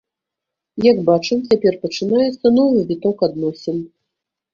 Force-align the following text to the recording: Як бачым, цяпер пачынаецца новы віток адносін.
Як 0.91 1.01
бачым, 1.09 1.43
цяпер 1.51 1.73
пачынаецца 1.83 2.47
новы 2.57 2.81
віток 2.93 3.17
адносін. 3.29 3.77